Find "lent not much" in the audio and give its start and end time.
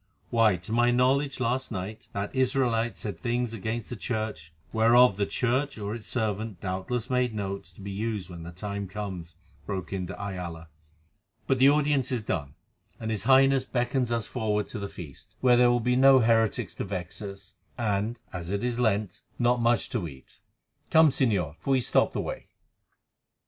18.79-19.87